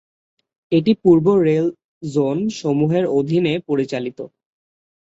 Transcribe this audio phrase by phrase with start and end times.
[0.71, 1.65] এটি পূর্ব rail
[2.05, 4.19] zone সমূহের অধীনে পরিচালিত।